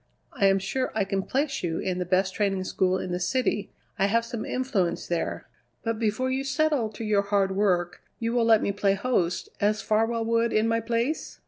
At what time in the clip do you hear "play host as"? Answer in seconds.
8.71-9.83